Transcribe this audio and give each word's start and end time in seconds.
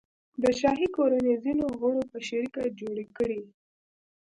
د 0.41 0.43
شاهي 0.59 0.87
کورنۍ 0.95 1.33
ځینو 1.43 1.65
غړو 1.81 2.03
په 2.11 2.17
شریکه 2.27 2.61
جوړې 2.79 3.05
کړي. 3.17 3.41